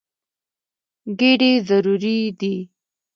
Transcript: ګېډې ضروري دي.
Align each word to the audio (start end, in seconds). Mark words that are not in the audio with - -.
ګېډې 1.19 1.51
ضروري 1.67 2.17
دي. 2.39 2.55